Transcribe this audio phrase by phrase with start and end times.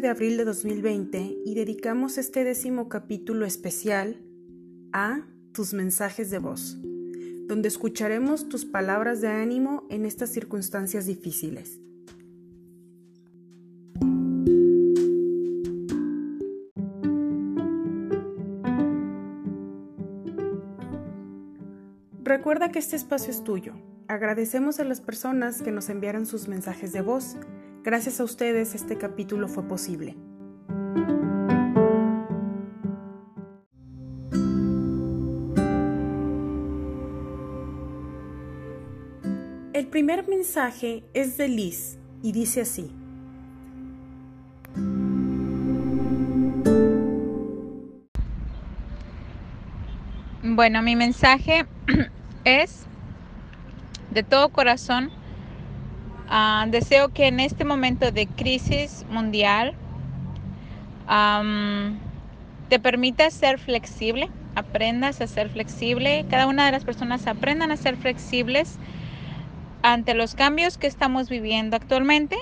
[0.00, 4.16] 11 de abril de 2020 y dedicamos este décimo capítulo especial
[4.94, 6.78] a tus mensajes de voz,
[7.46, 11.80] donde escucharemos tus palabras de ánimo en estas circunstancias difíciles.
[22.22, 23.74] Recuerda que este espacio es tuyo.
[24.08, 27.36] Agradecemos a las personas que nos enviaron sus mensajes de voz
[27.82, 30.14] Gracias a ustedes este capítulo fue posible.
[39.72, 42.92] El primer mensaje es de Liz y dice así.
[50.42, 51.64] Bueno, mi mensaje
[52.44, 52.84] es
[54.10, 55.10] de todo corazón
[56.32, 59.74] Ah, deseo que en este momento de crisis mundial
[62.68, 67.76] te permitas ser flexible, aprendas a ser flexible, cada una de las personas aprendan a
[67.76, 68.78] ser flexibles
[69.82, 72.36] ante los cambios que estamos viviendo actualmente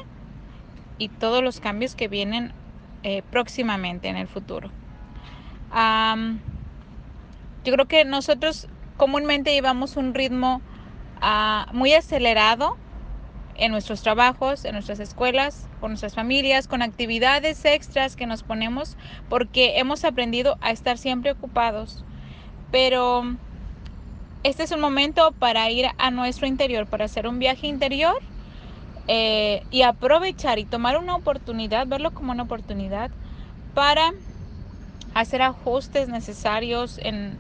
[0.99, 2.53] y todos los cambios que vienen
[3.05, 4.71] eh, próximamente en el futuro.
[7.65, 10.61] yo creo que nosotros comúnmente llevamos un ritmo
[11.23, 12.77] ah, muy acelerado
[13.59, 18.97] en nuestros trabajos, en nuestras escuelas, con nuestras familias, con actividades extras que nos ponemos,
[19.29, 22.05] porque hemos aprendido a estar siempre ocupados.
[22.71, 23.37] Pero
[24.45, 28.17] este es un momento para ir a nuestro interior, para hacer un viaje interior
[29.09, 33.11] eh, y aprovechar y tomar una oportunidad, verlo como una oportunidad
[33.75, 34.13] para
[35.15, 37.37] hacer ajustes necesarios en,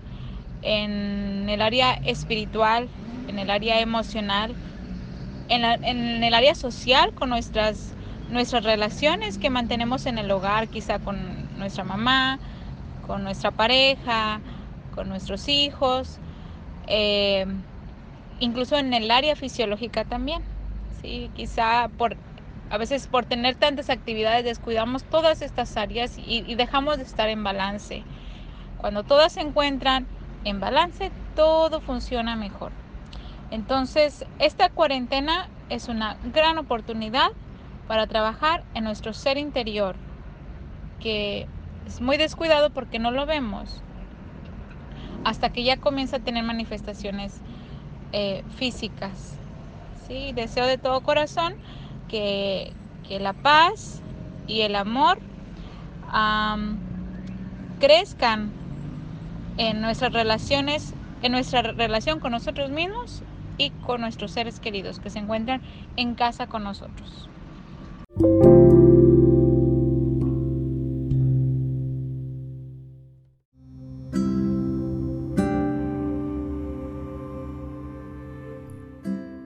[0.62, 2.88] en el área espiritual,
[3.28, 4.56] en el área emocional
[5.48, 7.94] en, el área social, con nuestras,
[8.31, 11.19] nuestras relaciones que mantenemos en el hogar, quizá con
[11.59, 12.38] nuestra mamá,
[13.06, 14.41] con nuestra pareja,
[14.94, 16.19] con nuestros hijos,
[16.86, 17.47] eh,
[18.41, 20.42] incluso en el área fisiológica también.
[21.00, 21.31] ¿sí?
[21.34, 22.16] Quizá por,
[22.70, 27.28] a veces por tener tantas actividades descuidamos todas estas áreas y, y dejamos de estar
[27.28, 28.03] en balance.
[28.78, 30.06] Cuando todas se encuentran
[30.44, 32.72] en balance, todo funciona mejor.
[33.50, 37.28] Entonces, esta cuarentena es una gran oportunidad
[37.86, 39.97] para trabajar en nuestro ser interior,
[41.00, 41.47] que
[41.86, 43.82] es muy descuidado porque no lo vemos,
[45.25, 47.41] hasta que ya comienza a tener manifestaciones
[48.12, 49.38] eh, físicas.
[50.06, 50.32] ¿sí?
[50.34, 51.54] Deseo de todo corazón
[52.09, 52.75] que,
[53.09, 54.03] la paz
[54.47, 55.19] y el amor
[57.80, 58.53] crezcan
[59.56, 60.92] en nuestras relaciones,
[61.22, 63.22] en nuestra relación con nosotros mismos
[63.58, 65.60] y con nuestros seres queridos que se encuentran
[65.96, 67.28] en casa con nosotros.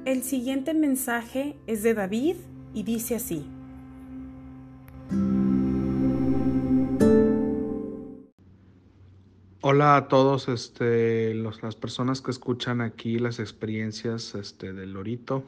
[0.05, 2.37] El siguiente mensaje es de David
[2.75, 3.52] y dice así.
[9.75, 15.45] Hola a todos, este, las personas que escuchan aquí las experiencias este, del Lorito.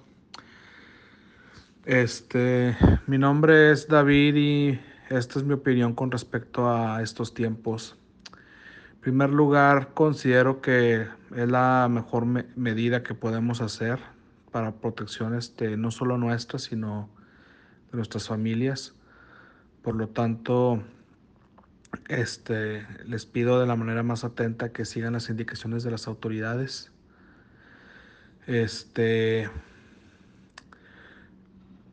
[1.84, 2.74] Este,
[3.06, 4.80] mi nombre es David y
[5.10, 7.98] esta es mi opinión con respecto a estos tiempos.
[8.94, 11.06] En primer lugar, considero que
[11.36, 13.98] es la mejor medida que podemos hacer
[14.50, 17.10] para protección este, no solo nuestra, sino
[17.90, 18.94] de nuestras familias.
[19.82, 20.82] Por lo tanto,
[22.08, 26.92] este, les pido de la manera más atenta que sigan las indicaciones de las autoridades.
[28.46, 29.48] Este,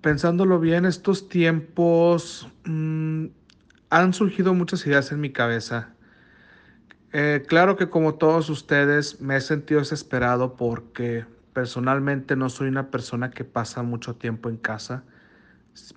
[0.02, 3.28] pensándolo bien, estos tiempos mm,
[3.90, 5.94] han surgido muchas ideas en mi cabeza.
[7.14, 12.90] Eh, claro que como todos ustedes me he sentido desesperado porque personalmente no soy una
[12.90, 15.04] persona que pasa mucho tiempo en casa.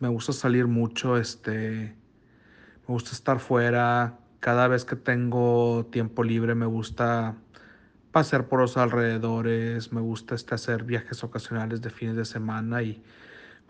[0.00, 1.94] Me gusta salir mucho, este,
[2.86, 4.18] me gusta estar fuera.
[4.40, 7.36] Cada vez que tengo tiempo libre me gusta
[8.12, 13.02] pasear por los alrededores, me gusta este, hacer viajes ocasionales de fines de semana y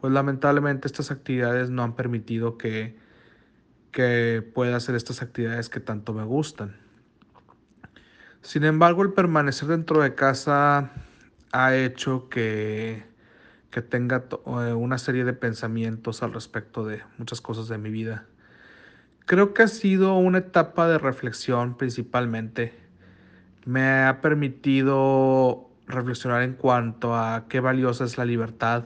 [0.01, 2.99] pues lamentablemente estas actividades no han permitido que,
[3.91, 6.77] que pueda hacer estas actividades que tanto me gustan.
[8.43, 10.91] Sin embargo, el permanecer dentro de casa
[11.53, 13.05] ha hecho que,
[13.71, 18.27] que tenga eh, una serie de pensamientos al respecto de muchas cosas de mi vida.
[19.27, 22.75] Creo que ha sido una etapa de reflexión principalmente.
[23.65, 28.85] Me ha permitido reflexionar en cuanto a qué valiosa es la libertad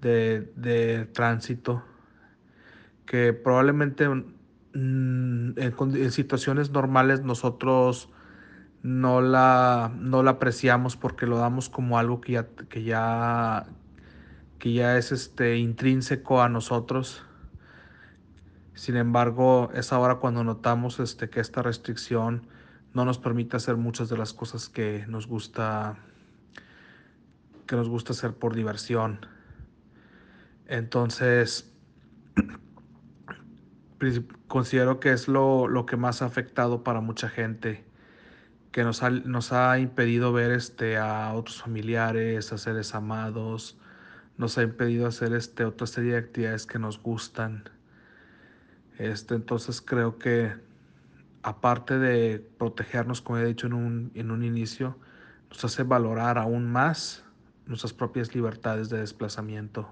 [0.00, 1.82] de, de tránsito,
[3.04, 8.08] que probablemente mm, en, situaciones normales nosotros
[8.82, 13.66] no la, no la apreciamos porque lo damos como algo que ya, que ya,
[14.58, 17.27] que ya es este, intrínseco a nosotros.
[18.78, 22.46] Sin embargo, es ahora cuando notamos este, que esta restricción
[22.94, 25.98] no nos permite hacer muchas de las cosas que nos gusta
[27.66, 29.26] que nos gusta hacer por diversión.
[30.68, 31.74] Entonces,
[34.46, 37.84] considero que es lo, que más ha afectado para mucha gente,
[38.70, 43.76] que nos ha, nos ha impedido ver este, a otros familiares, a seres amados,
[44.36, 47.64] nos ha impedido hacer este, otra serie de actividades que nos gustan.
[48.98, 50.52] Este, entonces creo que
[51.42, 54.98] aparte de protegernos, como he dicho en un, en un inicio,
[55.48, 57.24] nos hace valorar aún más
[57.66, 59.88] nuestras propias libertades de desplazamiento.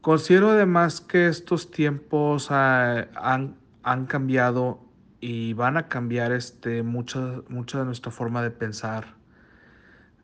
[0.00, 4.80] Considero además que estos tiempos han, han, cambiado
[5.20, 9.16] y van a cambiar este, mucha, mucha de nuestra forma de pensar.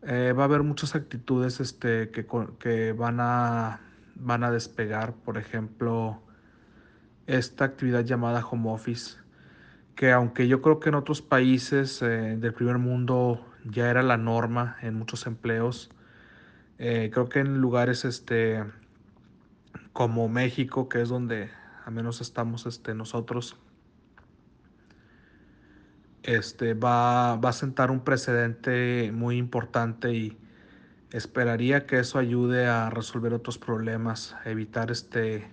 [0.03, 2.27] Eh, va a haber muchas actitudes este, que,
[2.59, 3.81] que van, a,
[4.15, 5.15] van a despegar.
[5.15, 6.24] Por ejemplo,
[7.27, 9.25] esta actividad llamada home office
[9.95, 14.17] que aunque yo creo que en otros países eh, del primer mundo ya era la
[14.17, 15.91] norma en muchos empleos,
[16.79, 18.65] eh, creo que en lugares este,
[19.93, 21.51] como México, que es donde
[21.85, 23.57] al menos estamos este, nosotros,
[26.23, 30.39] este, va, va a sentar un precedente muy importante y
[31.13, 35.49] esperaría que eso ayude a resolver otros problemas, evitar este,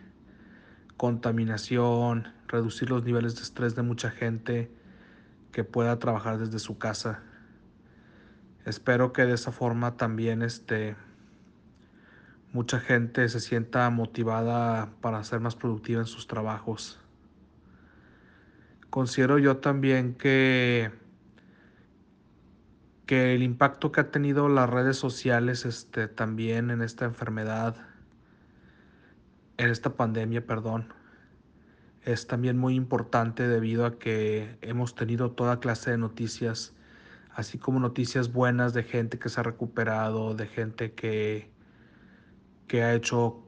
[1.01, 4.71] contaminación, reducir los niveles de estrés de mucha gente
[5.51, 7.24] que pueda trabajar desde su casa.
[8.68, 10.95] Espero que de esa forma también este,
[12.53, 17.00] mucha gente se sienta motivada para ser más productiva en sus trabajos.
[18.92, 20.92] Considero yo también que,
[23.07, 27.91] que el impacto que ha tenido las redes sociales este, también en esta enfermedad, en
[29.69, 30.94] esta pandemia, perdón,
[32.04, 36.74] es también muy importante debido a que hemos tenido toda clase de noticias,
[37.34, 41.52] así como noticias buenas de gente que se ha recuperado, de gente que,
[42.68, 43.44] que ha hecho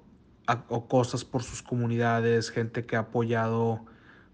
[0.87, 3.85] cosas por sus comunidades, gente que ha apoyado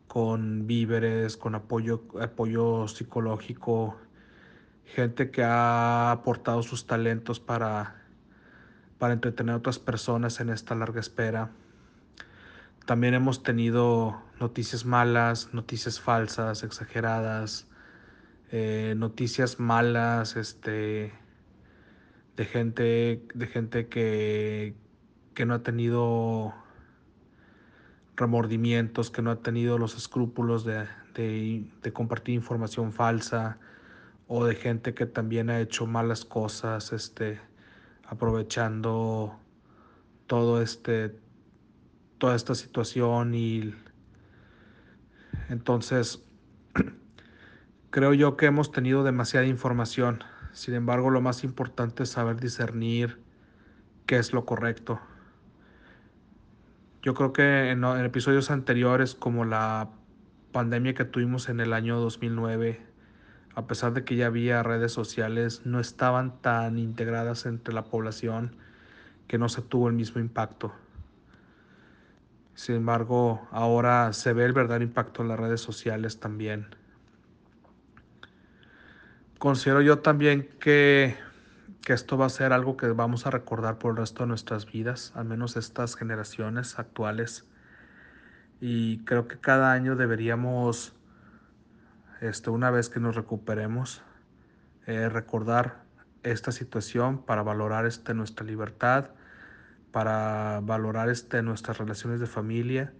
[0.07, 3.95] con víveres, con apoyo, apoyo psicológico,
[4.85, 8.03] gente que ha aportado sus talentos para,
[8.97, 11.51] para entretener a otras personas en esta larga espera.
[12.89, 17.67] También hemos tenido noticias malas, noticias falsas, exageradas,
[18.51, 21.13] eh, noticias malas, este,
[22.35, 24.73] de gente, de gente que,
[25.35, 26.55] que no ha tenido
[28.15, 33.59] remordimientos, que no ha tenido los escrúpulos de, de, compartir información falsa,
[34.27, 37.39] o de gente que también ha hecho malas cosas, este,
[38.07, 39.37] aprovechando
[40.25, 41.28] todo este
[42.19, 43.73] toda esta situación y
[45.49, 46.23] entonces
[47.89, 50.23] creo yo que hemos tenido demasiada información.
[50.51, 53.21] Sin embargo, lo más importante es saber discernir
[54.05, 54.99] qué es lo correcto.
[57.01, 59.89] Yo creo que en, episodios anteriores, como la
[60.51, 62.81] pandemia que tuvimos en el año 2009,
[63.55, 68.55] a pesar de que ya había redes sociales, no estaban tan integradas entre la población
[69.27, 70.73] que no se tuvo el mismo impacto.
[72.53, 76.67] Sin embargo, ahora se ve el verdadero impacto en las redes sociales también.
[79.37, 81.15] Considero yo también que,
[81.81, 84.65] que, esto va a ser algo que vamos a recordar por el resto de nuestras
[84.65, 87.47] vidas, al menos estas generaciones actuales.
[88.59, 90.93] Y creo que cada año deberíamos,
[92.19, 94.01] este, una vez que nos recuperemos,
[94.85, 95.83] eh, recordar
[96.23, 99.11] esta situación para valorar este, nuestra libertad
[99.91, 102.93] para valorar este, nuestras relaciones de familia,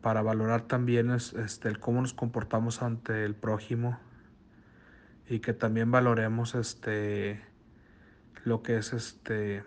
[0.00, 3.98] para valorar también este, el cómo nos comportamos ante el prójimo
[5.28, 7.42] y que también valoremos este,
[8.44, 9.64] lo que es este,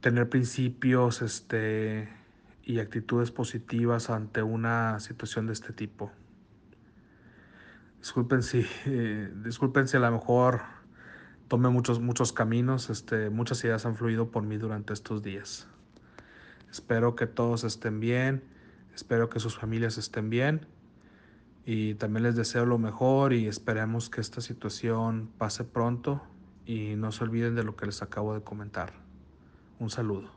[0.00, 2.08] tener principios este,
[2.62, 6.12] y actitudes positivas ante una situación de este tipo.
[7.98, 10.77] Disculpen si, eh, disculpen si a lo mejor
[11.48, 15.66] tomé muchos, muchos caminos, este, muchas ideas han fluido por mí durante estos días.
[16.70, 18.44] Espero que todos estén bien,
[18.94, 20.66] espero que sus familias estén bien
[21.64, 26.22] y también les deseo lo mejor y esperemos que esta situación pase pronto
[26.66, 28.92] y no se olviden de lo que les acabo de comentar.
[29.78, 30.30] Un saludo.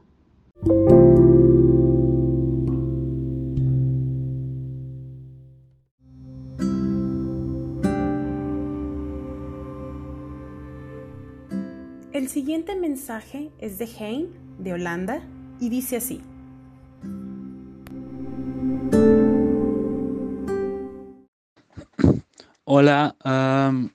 [12.41, 15.21] Siguiente mensaje es de Hein, de Holanda,
[15.59, 16.21] y dice así.
[22.63, 23.91] Hola, um,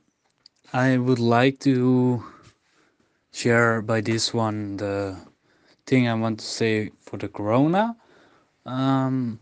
[0.72, 2.22] I would like to
[3.32, 5.16] share by this one the
[5.84, 7.96] thing I want to say for the corona.
[8.64, 9.40] Um,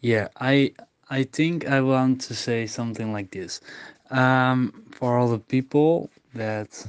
[0.00, 0.72] yeah, I
[1.10, 3.60] I think I want to say something like this.
[4.10, 6.86] Um, for all the people that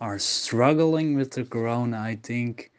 [0.00, 2.70] are struggling with the corona, I think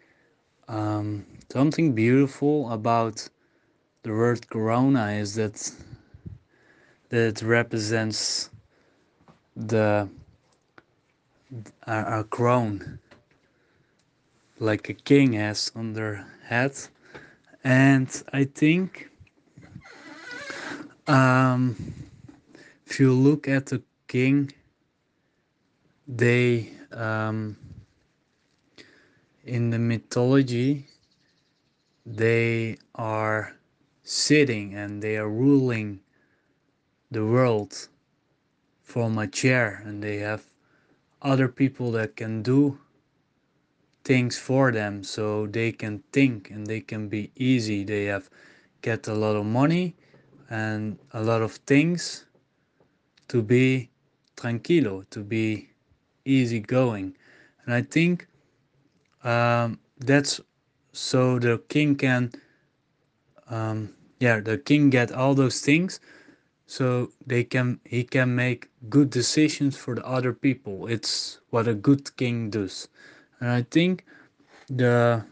[0.68, 3.28] um, something beautiful about
[4.04, 5.72] the word corona is that
[7.10, 8.50] that it represents
[9.56, 10.10] the
[11.88, 13.00] a crown
[14.60, 16.74] like a king has on their head.
[17.64, 19.10] And i think
[21.08, 21.76] um,
[22.86, 24.52] if you look at the king
[26.08, 27.58] they um,
[29.44, 30.86] in the mythology
[32.06, 33.54] they are
[34.04, 36.00] sitting and they are ruling
[37.12, 37.90] the world
[38.84, 40.46] from a chair and they have
[41.22, 42.80] other people that can do
[44.06, 45.04] things for them.
[45.04, 47.84] So they can think and they can be easy.
[47.84, 48.30] They have
[48.82, 49.96] get a lot of money
[50.50, 52.26] and a lot of things
[53.28, 53.90] to be
[54.38, 55.68] tranquilo to be
[56.28, 57.16] easy going
[57.66, 58.28] and i think
[59.24, 60.40] um, that's
[60.94, 62.32] so the king can
[63.50, 66.00] um, yeah the king get all those things
[66.66, 70.88] so they can he can make good decisions for the other people.
[70.88, 72.88] It's what a good king does.
[73.40, 74.06] And i think
[74.70, 75.26] the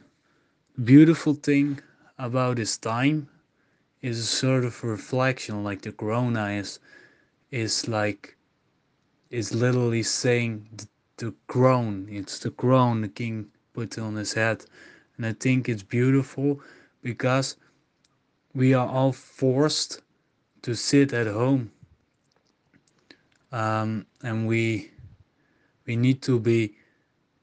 [0.83, 1.79] beautiful thing
[2.17, 3.29] about this time
[4.01, 6.79] is a sort of reflection like the corona is
[7.51, 8.34] is like
[9.29, 14.65] is literally saying the, the crown it's the crown the king put on his head.
[15.17, 16.59] And i think it's beautiful
[17.01, 17.57] because
[18.53, 20.01] we are all forced
[20.61, 21.71] to sit at home.
[23.51, 24.91] Um, and we
[25.85, 26.75] we need to be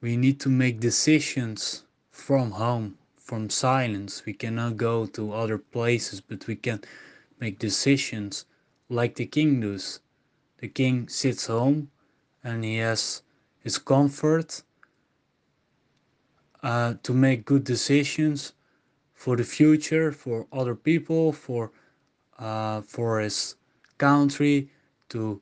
[0.01, 4.23] we need to make decisions from home from silence.
[4.25, 6.81] We cannot go to other places but we can
[7.39, 8.45] make decisions
[8.89, 9.99] like the king does
[10.63, 11.91] the king sits home
[12.41, 13.21] and he has
[13.59, 14.63] his comfort
[16.63, 18.53] uh, to make good decisions
[19.13, 21.69] for the future for other people for
[22.39, 23.57] uh, for his
[23.97, 24.69] country
[25.09, 25.41] to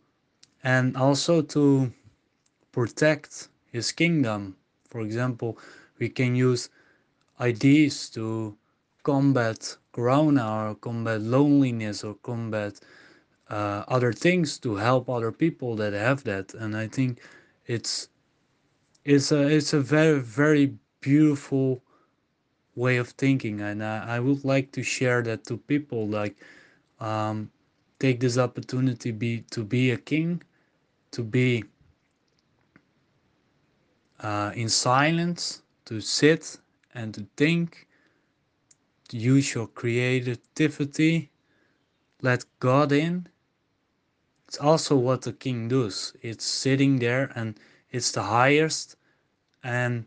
[0.64, 1.94] and also to
[2.72, 4.56] protect his kingdom.
[4.90, 5.60] For example
[6.00, 6.70] we can use
[7.40, 8.58] ideas to
[9.04, 12.80] combat corona or combat loneliness or combat
[13.52, 16.56] uh, other things to help other people that have that.
[16.56, 17.22] And i think
[17.68, 18.10] it's
[19.06, 21.84] it's a it's a very very beautiful
[22.76, 23.62] way of thinking.
[23.62, 26.38] And I, I would like to share that to people like
[27.00, 27.52] um,
[28.00, 30.44] take this opportunity be to be a king
[31.12, 31.64] to be
[34.22, 36.60] uh, in silence to sit
[36.94, 37.88] and to think
[39.10, 41.32] to use your creativity
[42.22, 43.28] let god in
[44.52, 47.58] it's also what the king does it's sitting there and
[47.92, 48.98] it's the highest
[49.64, 50.06] and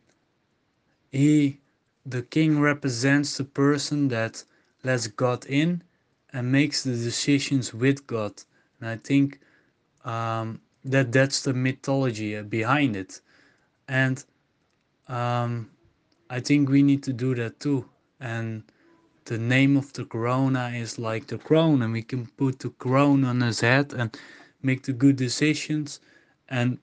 [1.11, 1.59] he
[2.05, 4.45] the king represents the person that
[4.83, 5.83] lets god in
[6.35, 8.43] and makes the decisions with God.
[8.81, 9.41] And I think
[10.05, 13.21] um, that that's the mythology behind it.
[13.89, 14.23] And
[15.09, 15.71] um,
[16.29, 17.89] I think we need to do that too.
[18.21, 18.65] And
[19.27, 23.25] the name of the corona is like the crown, and we can put the crown
[23.25, 24.17] on his head and
[24.63, 26.01] make the good decisions
[26.49, 26.79] and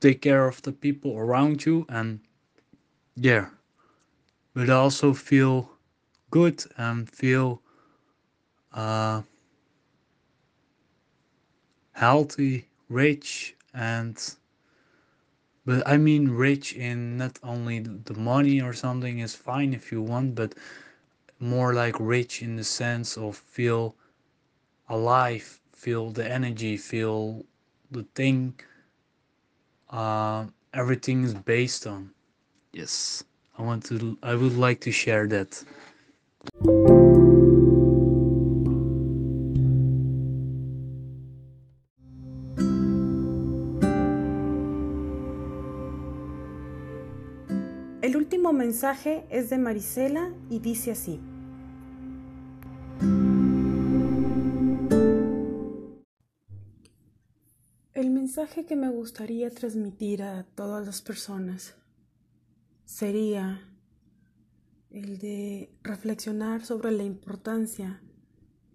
[0.00, 2.20] take care of the people around you and
[3.16, 3.48] yeah
[4.54, 5.70] but also feel
[6.30, 7.62] good and feel
[8.72, 9.22] uh,
[11.92, 14.36] healthy, rich, and
[15.68, 20.00] but I mean rich in not only the money or something is fine if you
[20.00, 20.54] want, but
[21.40, 23.94] more like rich in the sense of feel
[24.88, 27.44] alive, feel the energy, feel
[27.90, 28.58] the thing
[29.90, 32.12] uh, everything is based on.
[32.72, 33.22] Yes,
[33.58, 34.16] I want to.
[34.22, 35.62] I would like to share that.
[48.38, 51.18] Último mensaje es de Marisela y dice así.
[57.94, 61.74] El mensaje que me gustaría transmitir a todas las personas
[62.84, 63.60] sería
[64.90, 68.00] el de reflexionar sobre la importancia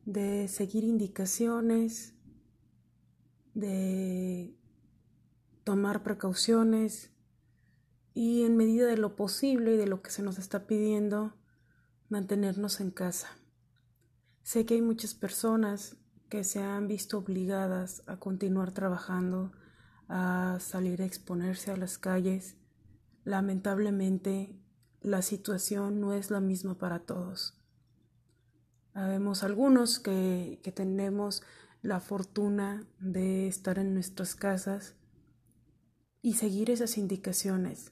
[0.04, 2.16] de seguir indicaciones,
[3.54, 4.58] de
[5.64, 7.13] tomar precauciones
[8.14, 11.34] y en medida de lo posible y de lo que se nos está pidiendo,
[12.10, 13.30] mantenernos en casa.
[14.44, 15.98] Sé que hay muchas personas
[16.30, 19.52] que se han visto obligadas a continuar trabajando,
[20.10, 22.56] a salir a exponerse a las calles.
[23.24, 24.56] Lamentablemente,
[25.02, 27.58] la situación no es la misma para todos.
[28.94, 31.42] Habemos algunos que, que tenemos
[31.82, 34.96] la fortuna de estar en nuestras casas
[36.22, 37.92] y seguir esas indicaciones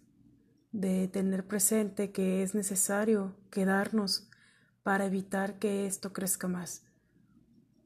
[0.72, 4.30] de tener presente que es necesario quedarnos
[4.84, 6.86] para evitar que esto crezca más.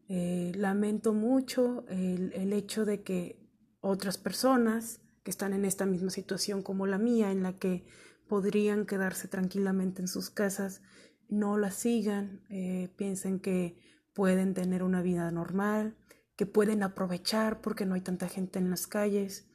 [0.08, 3.40] Eh, lamento mucho el, el, hecho de que
[3.82, 7.88] otras personas que están en esta misma situación como la mía, en la que
[8.28, 10.82] podrían quedarse tranquilamente en sus casas,
[11.28, 13.78] no la sigan, eh, piensen que
[14.14, 15.96] pueden tener una vida normal,
[16.36, 19.48] que pueden aprovechar porque no hay tanta gente en las calles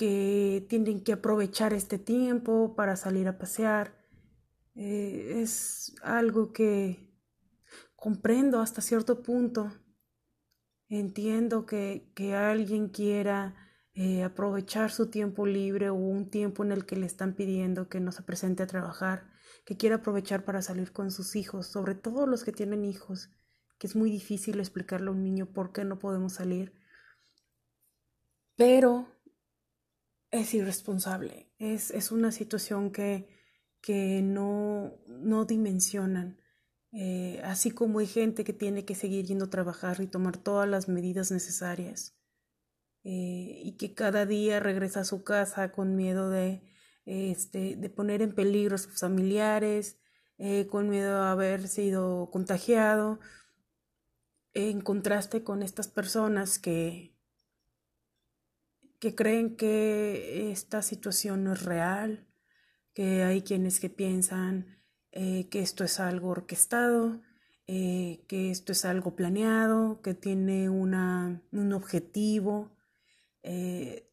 [0.00, 4.02] que tienen que aprovechar este tiempo para salir a pasear.
[4.74, 7.12] Eh, es algo que
[7.96, 9.70] comprendo hasta cierto punto.
[10.88, 13.54] Entiendo que, que alguien quiera
[13.92, 18.00] eh, aprovechar su tiempo libre o un tiempo en el que le están pidiendo que
[18.00, 19.30] no se presente a trabajar,
[19.66, 23.28] que quiera aprovechar para salir con sus hijos, sobre todo los que tienen hijos,
[23.78, 26.72] que es muy difícil explicarle a un niño por qué no podemos salir.
[28.56, 29.19] Pero
[30.30, 33.28] es irresponsable, es, es una situación que,
[33.80, 36.38] que no, no dimensionan.
[36.92, 40.68] Eh, así como hay gente que tiene que seguir yendo a trabajar y tomar todas
[40.68, 42.16] las medidas necesarias
[43.04, 46.62] eh, y que cada día regresa a su casa con miedo de,
[47.06, 49.98] este, de poner en peligro a sus familiares,
[50.38, 53.20] eh, con miedo de haber sido contagiado,
[54.52, 57.09] en contraste con estas personas que,
[59.00, 62.28] que creen que esta situación no es real,
[62.94, 64.80] que hay quienes que piensan
[65.12, 67.22] eh, que esto es algo orquestado,
[67.66, 72.76] eh, que esto es algo planeado, que tiene una, un objetivo.
[73.42, 74.06] Eh,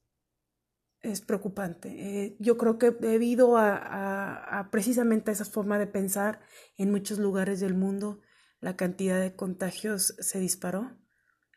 [1.02, 2.36] es preocupante.
[2.40, 6.42] yo creo que debido a, precisamente a esa forma de pensar
[6.78, 8.20] en muchos lugares del mundo,
[8.60, 10.98] la cantidad de contagios se disparó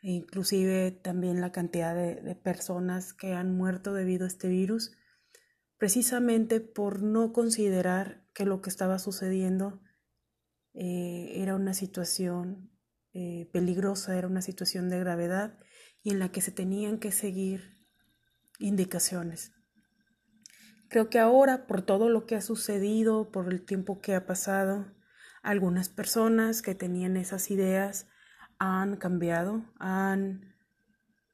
[0.02, 4.92] inclusive también la cantidad de, personas que han muerto debido a este virus,
[5.78, 9.80] precisamente por no considerar que lo que estaba sucediendo
[10.74, 12.70] eh, era una situación
[13.12, 15.58] eh, peligrosa, era una situación de gravedad
[16.02, 17.76] y en la que se tenían que seguir
[18.58, 19.52] indicaciones.
[20.88, 24.92] Creo que ahora, por todo lo que ha sucedido, por el tiempo que ha pasado,
[25.42, 28.08] algunas personas que tenían esas ideas
[28.60, 30.54] han cambiado, han,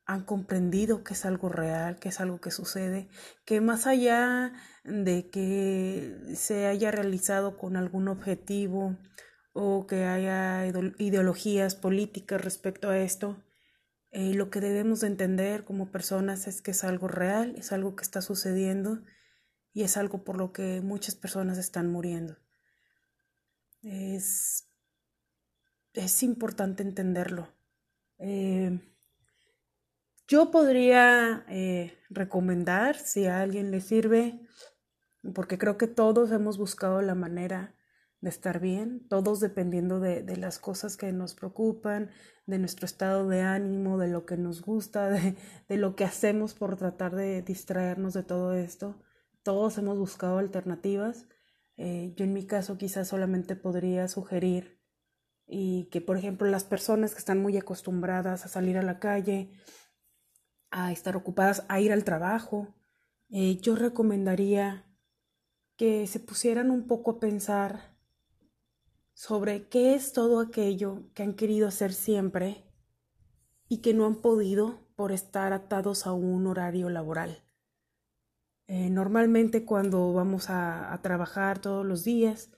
[0.06, 3.08] han comprendido que es algo real, que es algo que sucede,
[3.44, 4.52] que más allá
[4.84, 8.96] de que se haya realizado con algún objetivo
[9.52, 10.66] o que haya
[10.98, 13.42] ideologías políticas respecto a esto,
[14.12, 17.96] eh, lo que debemos de entender como personas es que es algo real, es algo
[17.96, 19.02] que está sucediendo
[19.72, 22.36] y es algo por lo que muchas personas están muriendo.
[23.82, 24.68] Es
[25.96, 27.48] es importante entenderlo.
[28.18, 28.78] Eh,
[30.28, 34.40] yo podría eh, recomendar, si a alguien le sirve,
[35.34, 37.74] porque creo que todos hemos buscado la manera
[38.20, 42.10] de estar bien, todos dependiendo de, de, las cosas que nos preocupan,
[42.46, 45.36] de nuestro estado de ánimo, de lo que nos gusta, de,
[45.68, 49.00] de lo que hacemos por tratar de distraernos de todo esto.
[49.42, 51.26] Todos hemos buscado alternativas.
[51.76, 54.75] Eh, yo en mi caso quizás solamente podría sugerir
[55.46, 59.50] y que, por ejemplo, las personas que están muy acostumbradas a salir a la calle,
[60.70, 62.74] a estar ocupadas, a ir al trabajo,
[63.30, 64.84] eh, yo recomendaría
[65.76, 67.96] que se pusieran un poco a pensar
[69.12, 72.64] sobre qué es todo aquello que han querido hacer siempre
[73.68, 77.42] y que no han podido por estar atados a un horario laboral.
[78.68, 82.50] Eh, normalmente cuando vamos a, trabajar todos los días,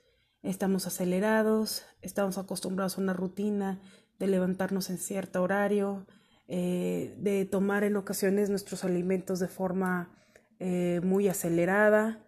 [0.42, 3.80] estamos acelerados, estamos acostumbrados a una rutina
[4.18, 6.06] de levantarnos en cierto horario,
[6.48, 10.10] eh, de tomar en ocasiones nuestros alimentos de forma
[10.58, 12.24] eh, muy acelerada,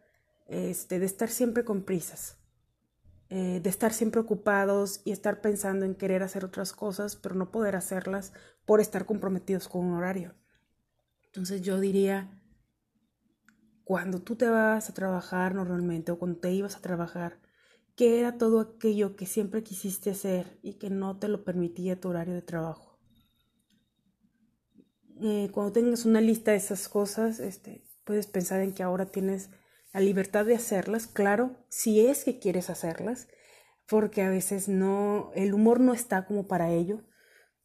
[0.47, 2.37] este, de estar siempre con prisas,
[3.29, 7.77] de estar siempre ocupados y estar pensando en querer hacer otras cosas, pero no poder
[7.77, 8.33] hacerlas
[8.67, 10.35] por estar comprometidos con un horario.
[11.27, 12.29] Entonces yo diría,
[13.85, 17.39] cuando tú te vas a trabajar normalmente o cuando te ibas a trabajar,
[18.01, 22.09] ¿qué era todo aquello que siempre quisiste hacer y que no te lo permitía tu
[22.09, 22.99] horario de trabajo?
[25.21, 29.51] Eh, cuando tengas una lista de esas cosas, este, puedes pensar en que ahora tienes
[29.93, 33.29] la libertad de hacerlas, claro, si es que quieres hacerlas,
[33.87, 37.05] porque a veces no, el humor no está como para ello,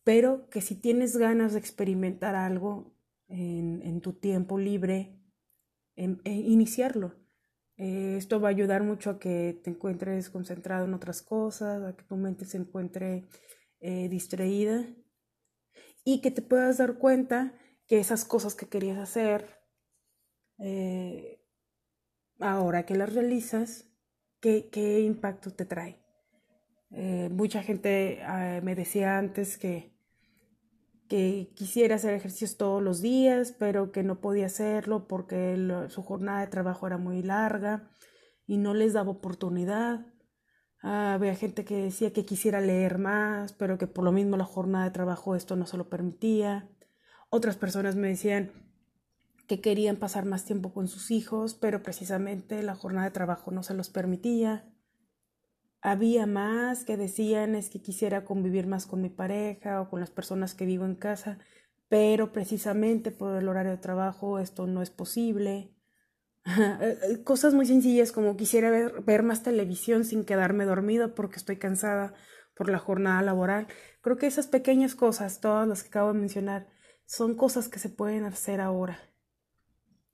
[0.04, 2.94] pero que si tienes ganas de experimentar algo
[3.30, 5.16] en, en tu tiempo libre,
[5.98, 7.16] Em, e iniciarlo.
[7.78, 11.96] Eh, esto va a ayudar mucho a que te encuentres concentrado en otras cosas, a
[11.96, 13.26] que tu mente se encuentre
[13.82, 14.86] eh, distraída
[16.04, 17.54] y que te puedas dar cuenta
[17.88, 19.60] que esas cosas que querías hacer,
[20.60, 21.42] eh,
[22.40, 23.90] ahora que las realizas,
[24.40, 26.02] ¿qué, qué impacto te trae?
[27.32, 29.95] mucha gente ah, me decía antes que
[31.08, 35.56] que quisiera hacer ejercicios todos los días, pero que no podía hacerlo porque
[35.90, 37.90] su jornada de trabajo era muy larga
[38.48, 40.06] y no les daba oportunidad.
[40.82, 44.46] Ah, había gente que decía que quisiera leer más, pero que por lo mismo la
[44.46, 46.70] jornada de trabajo esto no se lo permitía.
[47.30, 48.52] Otras personas me decían
[49.48, 53.64] que querían pasar más tiempo con sus hijos, pero precisamente la jornada de trabajo no
[53.64, 54.72] se los permitía.
[55.86, 60.10] Había más que decían es que quisiera convivir más con mi pareja o con las
[60.10, 61.38] personas que vivo en casa,
[61.90, 65.72] pero precisamente por el horario de trabajo esto no es posible.
[66.82, 71.58] Eh, eh, cosas muy sencillas como quisiera ver, más televisión sin quedarme dormida porque estoy
[71.58, 72.14] cansada
[72.56, 73.68] por la jornada laboral.
[74.02, 76.68] Creo que esas pequeñas cosas, todas las que acabo de mencionar,
[77.06, 79.00] son cosas que se pueden hacer ahora.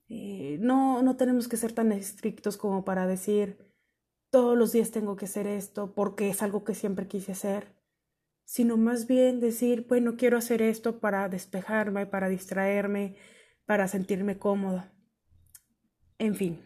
[0.08, 3.71] Eh, no, no tenemos que ser tan estrictos como para decir
[4.32, 7.76] todos los días tengo que hacer esto porque es algo que siempre quise hacer,
[8.46, 13.16] sino más bien decir, bueno, quiero hacer esto para despejarme, para distraerme,
[13.66, 14.90] para sentirme cómoda.
[16.18, 16.64] En fin,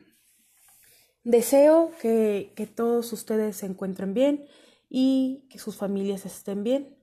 [1.25, 4.47] deseo que, que todos ustedes se encuentren bien
[4.89, 6.97] y que sus familias estén bien.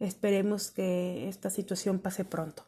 [0.00, 2.67] Esperemos que esta situación pase pronto.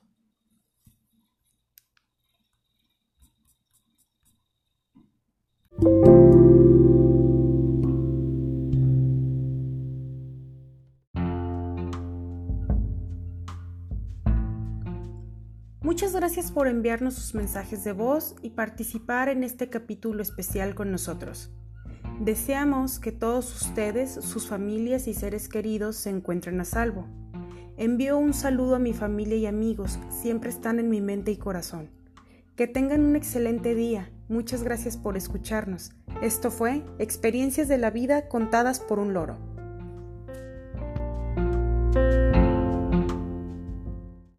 [16.01, 20.91] Muchas gracias por enviarnos sus mensajes de voz y participar en este capítulo especial con
[20.91, 21.51] nosotros.
[22.19, 27.07] Deseamos que todos ustedes, sus familias y seres queridos se encuentren a salvo.
[27.77, 31.91] Envío un saludo a mi familia y amigos, siempre están en mi mente y corazón.
[32.57, 34.11] Que tengan un excelente día.
[34.31, 35.93] Muchas gracias por escucharnos.
[36.23, 39.50] Esto fue Experiencias de la Vida contadas por un loro.